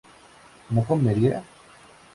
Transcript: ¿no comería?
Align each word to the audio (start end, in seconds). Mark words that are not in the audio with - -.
¿no 0.73 0.81
comería? 0.89 1.37